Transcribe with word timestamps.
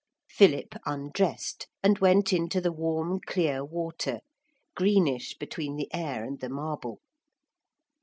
Philip 0.27 0.73
undressed 0.83 1.67
and 1.83 1.99
went 1.99 2.33
into 2.33 2.59
the 2.59 2.71
warm 2.71 3.19
clear 3.23 3.63
water, 3.63 4.21
greenish 4.75 5.35
between 5.37 5.75
the 5.75 5.93
air 5.93 6.23
and 6.25 6.39
the 6.39 6.49
marble. 6.49 7.01